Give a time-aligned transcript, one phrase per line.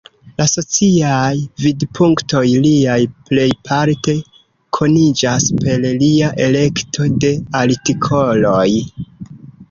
[0.41, 2.95] La sociaj vidpunktoj liaj
[3.27, 4.15] plejparte
[4.77, 7.31] koniĝas per lia elekto de
[7.61, 8.65] artikoloj.